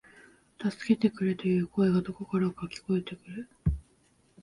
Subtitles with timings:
[0.59, 3.47] 助けてくれ、という声がどこからか聞こえてくる